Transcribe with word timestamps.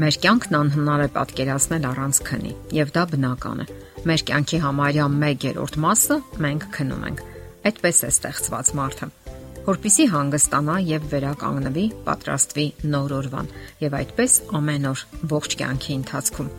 Մեր 0.00 0.16
կյանքն 0.22 0.56
անհնար 0.56 1.02
է 1.04 1.08
պատկերացնել 1.12 1.86
առանց 1.90 2.18
քնի, 2.24 2.52
եւ 2.72 2.92
դա 2.94 3.02
բնական 3.10 3.58
է։ 3.60 3.66
Մեր 4.08 4.22
կյանքի 4.30 4.60
համարյա 4.64 5.08
1/3 5.12 5.76
մասը 5.84 6.16
մենք 6.40 6.68
քնում 6.76 7.02
ենք։ 7.10 7.20
Այդպես 7.68 7.98
է 8.08 8.08
ստեղծված 8.14 8.70
մարդը 8.80 9.08
որpիսի 9.66 10.04
հանգստանա 10.10 10.74
եւ 10.88 11.06
վերականգնվի, 11.10 11.84
պատրաստվի 12.06 12.64
նոր 12.90 13.12
օրվան 13.18 13.50
եւ 13.82 13.96
այդպես 14.00 14.36
ամեն 14.56 14.88
օր 14.90 15.02
ողջ 15.30 15.56
կյանքի 15.60 15.92
ընթացքում։ 16.00 16.50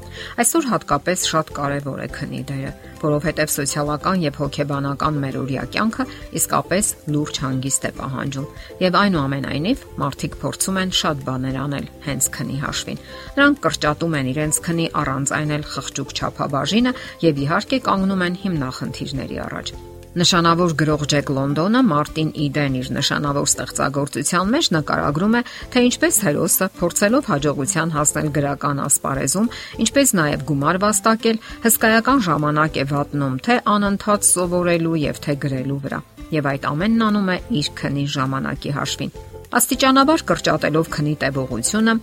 Այսօր 0.44 0.68
հատկապես 0.72 1.26
շատ 1.32 1.52
կարեւոր 1.58 2.02
է 2.02 2.08
քնի 2.16 2.42
դերը, 2.52 2.72
որովհետեւ 3.02 3.54
սոցիալական 3.56 4.26
եւ 4.26 4.40
հոգեբանական 4.42 5.20
մեր 5.26 5.38
օրյա 5.42 5.66
կյանքը 5.76 6.06
իսկապես 6.42 6.92
լուրջ 7.16 7.42
հանգիստ 7.46 7.88
է 7.90 7.92
պահանջում 8.02 8.50
եւ 8.86 8.98
այնուամենայնիվ 9.02 9.86
մարդիկ 10.02 10.40
փորձում 10.42 10.82
են 10.82 10.96
շատ 11.02 11.24
բաներ 11.32 11.62
անել 11.66 11.88
հենց 12.08 12.32
քնի 12.38 12.58
հաշվին։ 12.66 13.06
Նրանք 13.42 13.64
կրճատում 13.66 14.18
են 14.22 14.34
իրենց 14.36 14.62
քնի 14.68 14.90
առանց 15.02 15.36
այնել 15.42 15.70
խղճուկ 15.76 16.18
չափաբաժինը 16.22 16.98
եւ 17.28 17.46
իհարկե 17.48 17.82
կանգնում 17.90 18.28
են 18.28 18.38
հիմնախնդիրների 18.46 19.42
առաջ։ 19.48 19.91
Նշանավոր 20.12 20.74
գրող 20.76 21.04
Ջեք 21.08 21.30
Լոնդոնը 21.32 21.82
Մարտին 21.88 22.32
Իդեն 22.44 22.74
իր 22.82 22.88
նշանավոր 22.98 23.46
ստեղծագործության 23.48 24.50
մեջ 24.52 24.68
նկարագրում 24.76 25.38
է, 25.40 25.42
թե 25.72 25.84
ինչպես 25.88 26.18
հերոսը 26.26 26.68
փորձելով 26.82 27.30
հաջողության 27.32 27.94
հասնել 27.96 28.28
գրական 28.36 28.82
ասպարեզում, 28.92 29.50
ինչպես 29.88 30.14
նաև 30.20 30.46
գումար 30.52 30.82
վաստակել, 30.84 31.42
հսկայական 31.64 32.24
ժամանակ 32.28 32.80
է 32.84 32.86
վատնում 32.92 33.42
թե 33.48 33.60
անընդհատ 33.72 34.28
սովորելու 34.36 35.02
եւ 35.08 35.22
թե 35.24 35.38
գրելու 35.48 35.82
վրա։ 35.88 36.00
Եվ 36.36 36.50
այդ 36.52 36.72
ամենն 36.76 37.06
անում 37.08 37.32
է 37.32 37.38
իր 37.62 37.76
քնի 37.80 38.06
ժամանակի 38.20 38.76
հաշվին։ 38.82 39.16
Աստիճանաբար 39.52 40.26
կրճատելով 40.28 40.92
քնի 40.92 41.16
տևողությունը, 41.24 41.96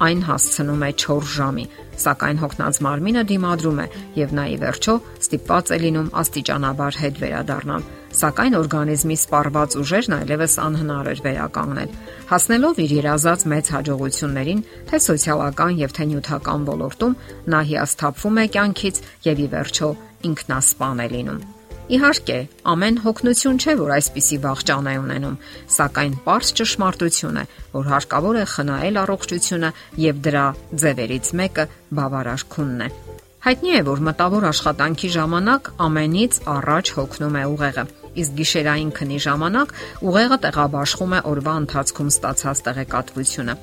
այն 0.00 0.20
հասցնում 0.26 0.84
է 0.86 0.90
4 1.02 1.26
ժամի, 1.34 1.64
սակայն 2.00 2.38
հոգնած 2.40 2.78
մարմինը 2.86 3.24
դիմադրում 3.30 3.80
է 3.84 3.86
եւ 4.16 4.32
նա 4.38 4.44
ի 4.54 4.56
վերջո 4.62 4.94
ստիպված 5.20 5.72
է 5.76 5.78
լինում 5.84 6.08
աստիճանաբար 6.22 6.98
հետ 7.00 7.20
վերադառնալ։ 7.20 7.84
Սակայն 8.20 8.56
օրգանիզմի 8.60 9.16
սպառված 9.20 9.76
ուժերն 9.80 10.16
այլևս 10.16 10.56
անհնար 10.64 11.10
էր 11.12 11.22
վերականգնել։ 11.28 11.94
Հասնելով 12.32 12.82
իր 12.84 12.96
երազած 12.96 13.46
մեծ 13.52 13.70
հաջողություններին, 13.76 14.64
թե 14.90 15.02
սոցիալական 15.06 15.78
եւ 15.84 15.96
թե 16.00 16.08
նյութական 16.10 16.66
ոլորտում, 16.72 17.16
նա 17.54 17.62
հիասթափվում 17.70 18.42
է 18.42 18.50
կյանքից 18.58 19.00
եւ 19.30 19.46
ի 19.46 19.48
վերջո 19.54 19.94
ինքնասպան 20.32 21.06
է 21.06 21.10
լինում։ 21.14 21.59
Իհարկե, 21.90 22.34
ամեն 22.70 22.98
հոգնություն 23.02 23.56
չէ, 23.58 23.72
որ 23.80 23.88
այսպիսի 23.96 24.36
վաղճան 24.44 24.90
է 24.90 24.94
ունենում, 25.00 25.38
սակայն 25.74 26.12
པարզ 26.20 26.52
ճշմարտություն 26.60 27.40
է, 27.42 27.44
որ 27.74 27.90
հարկավոր 27.94 28.38
է 28.38 28.44
խնայել 28.54 29.00
առողջությունը 29.02 29.70
եւ 30.06 30.20
դրա 30.28 30.44
ձևերից 30.84 31.32
մեկը 31.42 31.66
բավարար 31.98 32.46
քունն 32.54 32.86
է։ 32.86 32.92
Հայտնի 33.40 33.70
է, 33.72 33.80
որ 33.86 34.00
մտավոր 34.10 34.44
աշխատանքի 34.50 35.08
ժամանակ 35.16 35.72
ամենից 35.86 36.42
առաջ 36.58 36.92
հոգնում 36.98 37.40
է 37.40 37.44
ուղեղը 37.54 37.84
իսկ 38.18 38.32
գիշերային 38.40 38.90
քնի 38.96 39.18
ժամանակ 39.24 39.72
ուղեղը 40.10 40.38
տեղաբաշխում 40.44 41.14
է 41.14 41.20
օրվա 41.30 41.54
ընթացքում 41.60 42.10
ստացած 42.10 42.62
տեղեկատվությունը։ 42.66 43.54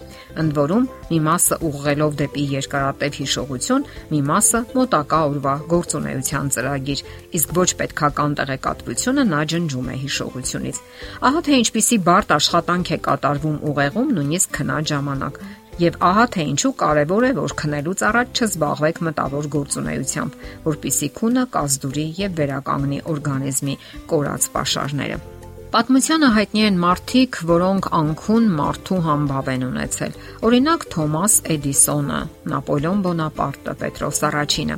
Ընդ 0.44 0.55
որում, 0.58 0.88
մի 1.11 1.20
մասը 1.28 1.59
ուղղելով 1.67 2.17
դեպի 2.22 2.45
երկարատև 2.53 3.20
հիշողություն, 3.22 3.88
մի 4.14 4.22
մասը 4.31 4.61
մոտակա 4.78 5.22
օրվա 5.28 5.55
գործունեության 5.75 6.52
ծրագիր, 6.58 7.05
իսկ 7.38 7.55
ոչ 7.59 7.70
պետքական 7.81 8.38
տեղեկատվությունը 8.39 9.28
նա 9.36 9.42
ջնջում 9.52 9.88
է 9.94 10.00
հիշողությունից։ 10.08 10.81
Ահա 11.28 11.45
թե 11.48 11.61
ինչպիսի 11.67 12.02
բարդ 12.08 12.36
աշխատանք 12.38 12.92
է 12.98 13.00
կատարվում 13.08 13.58
ուղեղում 13.72 14.14
նույնիսկ 14.17 14.58
քնած 14.58 14.94
ժամանակ։ 14.95 15.42
Եվ 15.78 15.97
ահա 16.02 16.25
թե 16.33 16.43
ինչու 16.52 16.71
կարևոր 16.82 17.26
է, 17.27 17.32
որ 17.38 17.54
քնելուց 17.61 18.04
առաջ 18.08 18.39
չզբաղվեք 18.42 19.02
մտավոր 19.08 19.48
գործունեությամբ, 19.55 20.38
որpիսի 20.65 21.10
քունը 21.20 21.43
կազդուրի 21.54 22.05
եւ 22.17 22.38
վերականգնի 22.42 22.99
օրգանիզմի 23.14 23.76
կորած 24.10 24.48
pašարները։ 24.58 25.20
Պատմությանը 25.67 26.27
հայտնի 26.33 26.61
են 26.64 26.77
մարդիկ, 26.82 27.39
որոնք 27.52 27.87
անքուն 27.99 28.45
մարդու 28.58 28.99
համբավ 29.08 29.49
են 29.54 29.66
ունեցել։ 29.67 30.14
Օրինակ 30.48 30.86
Թոմաս 30.98 31.33
Էդիսոնը, 31.54 32.20
Նապոլեոն 32.58 33.02
Բոնապարտը, 33.05 33.73
Պետրոս 33.83 34.21
Արաչինը։ 34.32 34.77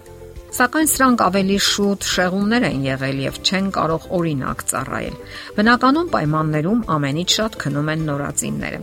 Սակայն 0.60 0.88
սրանք 0.90 1.24
ավելի 1.30 1.58
շուտ 1.70 2.06
շեղումներ 2.10 2.64
են 2.74 2.86
եղել 2.90 3.20
եւ 3.30 3.36
չեն 3.46 3.68
կարող 3.76 4.08
օրինակ 4.20 4.64
ծառայել։ 4.72 5.20
Բնականon 5.60 6.10
պայմաններում 6.16 6.82
ամենից 6.96 7.36
շատ 7.38 7.60
քնում 7.64 7.92
են 7.94 8.08
նորածինները։ 8.10 8.80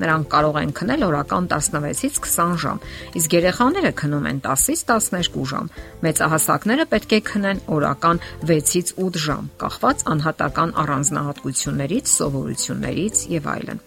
Նրանք 0.00 0.28
կարող 0.32 0.58
են 0.62 0.72
քնել 0.78 1.04
օրական 1.08 1.48
16-ից 1.52 2.18
20 2.24 2.56
ժամ, 2.62 2.78
իսկ 3.20 3.36
երեխաները 3.36 3.92
քնում 4.00 4.28
են 4.30 4.40
10-ից 4.46 4.82
12 4.88 5.46
ժամ։ 5.52 5.70
Մեծահասակները 6.06 6.86
պետք 6.92 7.12
է 7.12 7.20
քնեն 7.28 7.62
օրական 7.76 8.22
6-ից 8.48 8.94
8 8.96 9.22
ժամ, 9.26 9.50
կախված 9.60 10.04
անհատական 10.16 10.74
առանձնահատկություններից, 10.82 12.12
սովորություններից 12.16 13.24
եւ 13.36 13.48
այլն։ 13.52 13.82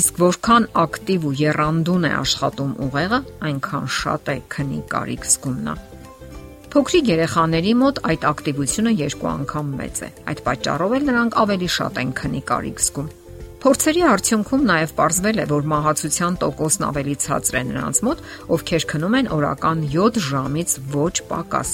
Իսկ 0.00 0.18
որքան 0.22 0.66
ակտիվ 0.80 1.24
ու 1.26 1.36
երանդուն 1.40 2.04
է 2.06 2.10
աշխատում 2.20 2.74
ուղեղը, 2.86 3.20
այնքան 3.50 3.88
շատ 4.00 4.30
է 4.30 4.36
քնի 4.54 4.82
կարիք 4.92 5.24
զգում 5.34 5.62
նա։ 5.66 5.74
Փոքրիկ 6.70 7.08
երեխաների 7.10 7.72
մոտ 7.80 7.96
այդ 8.06 8.26
ակտիվությունը 8.30 8.92
երկու 9.00 9.30
անգամ 9.30 9.72
մեծ 9.80 10.02
է։ 10.06 10.10
Այդ 10.30 10.42
պատճառով 10.46 10.94
էլ 11.00 11.08
նրանք 11.10 11.38
ավելի 11.42 11.70
շատ 11.76 11.98
են 12.04 12.12
քնի 12.20 12.42
կարիք 12.50 12.84
զգում։ 12.86 13.08
Փորձերի 13.60 14.02
արդյունքում 14.08 14.62
նաև 14.64 14.92
ողջվել 14.96 15.40
է, 15.42 15.44
որ 15.50 15.66
մահացության 15.68 16.36
տոկոսն 16.40 16.84
ավելի 16.86 17.14
ցածր 17.20 17.56
է 17.58 17.60
նրանց 17.70 17.98
մոտ, 18.06 18.20
ովքեր 18.56 18.84
քնում 18.92 19.16
են 19.18 19.26
օրական 19.36 19.82
7 19.94 20.20
ժամից 20.26 20.76
ոչ 20.94 21.12
պակաս։ 21.28 21.72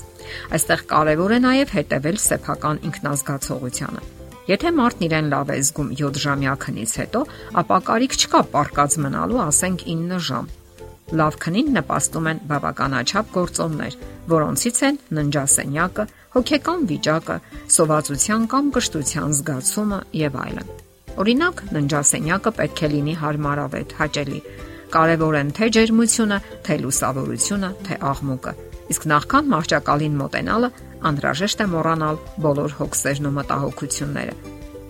Այստեղ 0.58 0.80
կարևոր 0.90 1.34
է 1.36 1.38
նաև 1.44 1.74
հետևել 1.76 2.18
սեփական 2.26 2.80
ինքնազգացողությանը։ 2.90 4.02
Եթե 4.50 4.72
մարդն 4.78 5.06
իրեն 5.06 5.30
լավ 5.30 5.52
է 5.54 5.58
զգում 5.62 5.92
7 6.00 6.18
ժամյա 6.26 6.54
քնից 6.66 6.94
հետո, 7.06 7.20
ապա 7.62 7.78
կարիք 7.86 8.16
չկա 8.18 8.40
պարկած 8.56 8.98
մնալու, 9.06 9.40
ասենք 9.46 9.86
9 9.86 10.18
ժամ։ 10.26 10.50
Լավ 11.22 11.38
քնին 11.46 11.70
նպաստում 11.76 12.26
են 12.32 12.40
բավականաչափ 12.50 13.30
գործոններ, 13.36 13.98
որոնցից 14.34 14.82
են 14.90 14.98
ննջասենյակը, 15.20 16.08
հոգեկան 16.34 16.90
վիճակը, 16.90 17.38
սովածության 17.78 18.50
կամ 18.56 18.74
կշտության 18.74 19.38
զգացումը 19.38 20.00
եւ 20.26 20.42
այլն։ 20.46 20.74
Օրինակ, 21.16 21.60
ննջասենյակը 21.72 22.50
պետք 22.56 22.80
է 22.86 22.88
լինի 22.92 23.12
հարմարավետ, 23.22 23.92
հաճելի։ 24.00 24.40
Կարևոր 24.96 25.36
են 25.38 25.52
թե 25.56 25.68
ջերմությունը, 25.76 26.38
թե 26.66 26.74
լուսավորությունը, 26.82 27.70
թե 27.86 27.96
աղմուկը։ 28.10 28.52
Իսկ 28.92 29.06
նախքան 29.12 29.48
մարճակալին 29.52 30.18
մոտենալը 30.20 30.70
անհրաժեշտ 31.10 31.62
է 31.64 31.66
մոռանալ 31.72 32.20
բոլոր 32.44 32.76
հոգսերն 32.80 33.28
ու 33.30 33.32
մտահոգությունները։ 33.36 34.36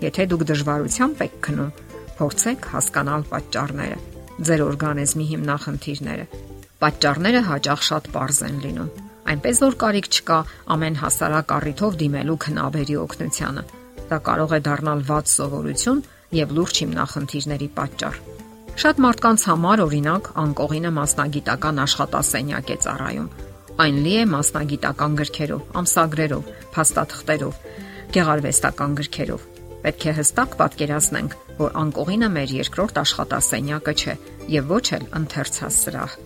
Եթե 0.03 0.27
դուք 0.33 0.43
դժվարությամբ 0.51 1.23
եք 1.27 1.39
քնում, 1.47 1.71
փորձեք 2.17 2.67
հասկանալ 2.75 3.25
պատճառները, 3.31 3.97
ձեր 4.47 4.63
օրգանիզմի 4.67 5.25
հիմնախնդիրները։ 5.31 6.27
Պատճառները 6.83 7.41
հաճախ 7.47 7.87
շատ 7.87 8.11
པարզ 8.11 8.41
են 8.47 8.59
լինում։ 8.67 8.91
Այնպես 9.27 9.61
որ 9.63 9.75
կարիք 9.81 10.07
չկա 10.17 10.37
ամեն 10.75 10.99
հասարակ 11.01 11.55
առիթով 11.57 11.97
դիմելու 12.03 12.37
քնաբերի 12.47 12.95
օգնությանը։ 13.07 13.63
Դա 14.07 14.17
կարող 14.27 14.53
է 14.57 14.59
դառնալ 14.67 15.01
ված 15.07 15.33
սովորություն 15.33 16.03
եւ 16.35 16.53
լուրջ 16.57 16.79
հիմնախնդիրների 16.83 17.67
պատճառ։ 17.77 18.17
Շատ 18.77 18.99
մարդկանց 19.03 19.43
համար 19.49 19.81
օրինակ 19.87 20.27
անկողինը 20.37 20.89
մասնագիտական 20.97 21.79
աշխատասենյակ 21.83 22.67
է 22.73 22.77
ծառայում։ 22.83 23.29
Այն 23.77 23.97
լի 24.05 24.13
է 24.17 24.25
մասնագիտական 24.33 25.15
գրքերով, 25.21 25.63
ամսագրերով, 25.81 26.51
փաստաթղթերով, 26.75 27.61
գեղարվեստական 28.17 28.97
գրքերով։ 28.99 29.47
Պետք 29.87 30.05
է 30.07 30.13
հստակ 30.17 30.57
պատկերացնենք, 30.61 31.35
որ 31.57 31.75
անկողինը 31.81 32.29
մեր 32.37 32.53
երկրորդ 32.57 32.99
աշխատասենյակը 33.01 33.93
չէ 33.97 34.15
եւ 34.57 34.71
ոչ 34.73 34.85
էլ 34.97 35.07
ընթերցած 35.21 35.77
սրահ։ 35.77 36.17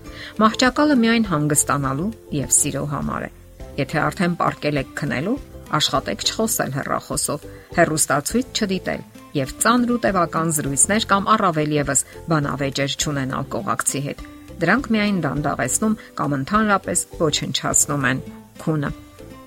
Մահճակալը 0.42 0.98
միայն 1.04 1.30
հանգստանալու 1.32 2.12
եւ 2.42 2.54
սիրո 2.58 2.84
համար 2.96 3.28
է։ 3.28 3.32
Եթե 3.80 4.02
արդեն 4.08 4.36
ապարկել 4.36 4.82
եք 4.82 4.94
քնելու, 5.02 5.40
աշխատեք 5.82 6.26
չխոսել 6.28 6.76
հեռախոսով, 6.82 7.50
հեռուստացույց 7.80 8.62
չդիտել 8.62 9.11
եւ 9.36 9.54
ծանր 9.64 9.92
ու 9.96 10.00
տևական 10.06 10.52
զրույցներ 10.58 11.06
կամ 11.12 11.30
առավել 11.36 11.76
եւս 11.78 12.04
բանավեճեր 12.32 12.96
ճանենալ 13.04 13.46
կողակցի 13.56 14.02
հետ։ 14.08 14.24
Դրանք 14.62 14.90
միայն 14.96 15.22
դանդաղեցնում 15.26 15.96
կամ 16.20 16.36
ընդհանրապես 16.38 17.00
ոչնչացնում 17.22 18.08
են 18.12 18.22
քունը։ 18.62 18.92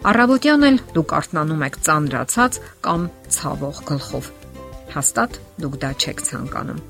Առավոտյան 0.04 0.66
էլ 0.68 0.78
դուք 0.94 1.14
արթնանում 1.18 1.64
եք 1.64 1.76
ծանրացած 1.88 2.58
կամ 2.84 3.06
ցավող 3.36 3.78
գլխով։ 3.88 4.30
Հաստատ 4.94 5.38
դուք 5.64 5.76
դա 5.84 5.90
չեք 6.04 6.24
ցանկանում։ 6.28 6.82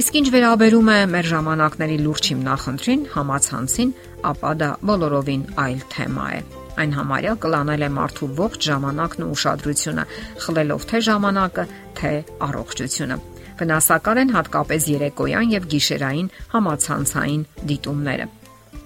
Իսկ 0.00 0.16
ինչ 0.20 0.28
վերաբերում 0.34 0.90
է 0.90 0.98
մեր 1.14 1.26
ժամանակների 1.34 1.98
լուրջ 2.04 2.30
հիմնախնդրին, 2.34 3.04
համացանցին, 3.16 3.92
ապա 4.32 4.54
դա 4.60 4.70
բոլորովին 4.90 5.44
այլ 5.66 5.86
թեմա 5.92 6.26
է 6.40 6.59
այն 6.80 6.96
համարյա 6.96 7.34
կլանել 7.44 7.84
է 7.86 7.90
մարդու 7.96 8.28
ողջ 8.40 8.66
ժամանակն 8.70 9.24
ու 9.26 9.30
ուշադրությունը, 9.36 10.04
խլելով 10.46 10.88
թե 10.90 11.00
ժամանակը, 11.10 11.64
թե 12.00 12.12
առողջությունը։ 12.48 13.16
Վնասակար 13.60 14.20
են 14.24 14.34
հատկապես 14.36 14.84
երեկոյան 14.94 15.50
եւ 15.60 15.70
գիշերային 15.74 16.28
համացանցային 16.54 17.42
դիտումները։ 17.70 18.28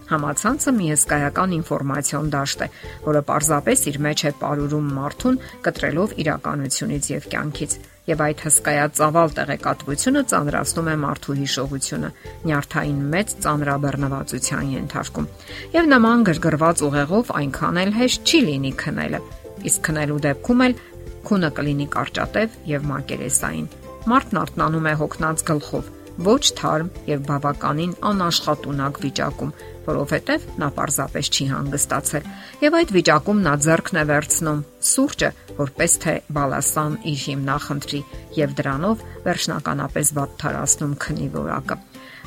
Համացանցը 0.04 0.72
մի 0.76 0.88
հսկայական 0.92 1.54
ինֆորմացիոն 1.58 2.26
դաշտ 2.34 2.64
է, 2.66 2.68
որը 3.06 3.22
պարզապես 3.30 3.84
իր 3.90 3.98
մեջ 4.04 4.24
է 4.24 4.32
ապարուրում 4.34 4.90
մարդուն, 4.98 5.38
կտրելով 5.64 6.16
իրականությունից 6.24 7.10
եւ 7.14 7.28
կյանքից 7.34 7.76
եւ 8.08 8.22
այդ 8.24 8.42
հսկայածավալ 8.44 9.30
տեղեկատվությունը 9.38 10.22
ծանրացնում 10.32 10.88
է 10.92 10.96
մարդու 11.04 11.36
հիշողությունը, 11.40 12.10
նյարդային 12.44 12.98
մեծ 13.14 13.34
ծանրաբեռնվածության 13.44 14.72
ենթարկում։ 14.74 15.28
Եվ 15.74 15.88
նման 15.94 16.26
գրգռված 16.28 16.84
ուղեղով 16.88 17.32
այնքան 17.40 17.80
էլ 17.84 17.94
հեշտ 17.98 18.28
չի 18.28 18.40
լինի 18.48 18.72
քնելը։ 18.84 19.20
Իսկ 19.64 19.84
քնելու 19.88 20.20
դեպքում 20.28 20.64
էլ 20.64 20.76
քունը 21.24 21.50
կլինի 21.56 21.86
կարճատև 21.94 22.56
եւ 22.74 22.88
մակերեսային։ 22.92 23.68
Մարդն 24.04 24.40
արթնանում 24.44 24.88
է 24.90 24.94
հոգնած 25.00 25.44
գլխով, 25.48 25.86
ոչ 26.28 26.42
թարմ 26.58 26.90
եւ 27.08 27.22
բավականին 27.30 27.94
անաշխատունակ 28.10 29.00
վիճակում, 29.04 29.54
որովհետև 29.88 30.44
նա 30.60 30.68
պարզապես 30.78 31.30
չի 31.34 31.46
հանգստացել 31.52 32.28
եւ 32.64 32.76
այդ 32.80 32.92
վիճակում 32.96 33.42
նա 33.44 33.54
ձեռքն 33.64 34.00
է 34.00 34.04
վերցնում 34.10 34.62
սուրճը, 34.90 35.30
որպես 35.58 35.96
թե 36.04 36.14
բալասան 36.38 36.96
իր 37.14 37.18
հիմնախնդրի 37.24 38.00
եւ 38.38 38.54
դրանով 38.60 39.04
վերջնականապես 39.24 40.12
վատթարացնում 40.18 40.94
քնի 41.04 41.28
որակը։ 41.34 41.78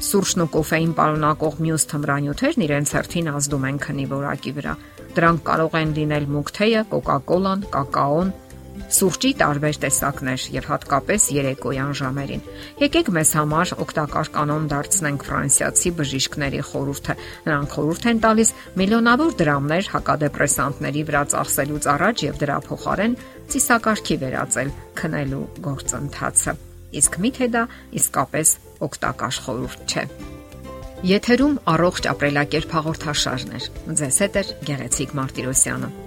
Սուրճն 0.08 0.44
ու 0.44 0.50
կոֆեին 0.54 0.92
պարունակող 0.98 1.56
մյուս 1.66 1.86
թմրանյութերն 1.90 2.64
իրենց 2.68 2.92
հերթին 2.98 3.30
ազդում 3.34 3.64
են 3.68 3.80
քնի 3.82 4.06
որակի 4.12 4.52
վրա։ 4.58 4.74
Դրանք 5.18 5.42
կարող 5.48 5.78
են 5.80 5.94
լինել 5.98 6.28
մուկ 6.36 6.52
թեյը, 6.58 6.84
կոկակոլան, 6.92 7.64
կակաոն, 7.74 8.30
սուրճի 8.98 9.32
տարբեր 9.42 9.78
տեսակներ 9.84 10.44
եւ 10.54 10.68
հատկապես 10.72 11.26
երեկոյան 11.38 11.94
ժամերին։ 12.00 12.44
Եկեք 12.82 13.10
մեզ 13.18 13.32
համար 13.38 13.74
օգտակար 13.84 14.32
կանոն 14.38 14.70
դարձնենք 14.72 15.26
ֆրանսիացի 15.28 15.92
բժիշկների 15.98 16.62
խորհուրդը։ 16.70 17.16
Նրանք 17.48 17.76
խորհուրդ 17.78 18.08
են 18.12 18.22
տալիս 18.28 18.54
միլիոնավոր 18.82 19.36
դրամներ 19.42 19.92
հակադեպրեսանտների 19.98 21.04
վրա 21.10 21.24
ծախսելուց 21.34 21.90
առաջ 21.98 22.24
եւ 22.28 22.40
դրա 22.46 22.58
փոխարեն 22.68 23.20
ծիսակարգի 23.52 24.18
վերածել 24.24 24.74
քնելու 25.02 25.44
գործընթացը։ 25.68 26.58
Իսկ 26.98 27.22
միթե 27.28 27.48
դա 27.58 27.64
իսկապես 28.00 28.56
օգտակար 28.88 29.40
խորհուրդ 29.48 29.92
չէ։ 29.92 30.08
Եթերում 31.08 31.60
առողջ 31.76 32.08
ապրելակերպ 32.10 32.74
հաղորդաշարն 32.74 33.54
է։ 33.54 33.62
Ձեզ 34.02 34.20
հետ 34.24 34.42
է 34.42 34.46
Գեղեցիկ 34.72 35.18
Մարտիրոսյանը։ 35.22 36.07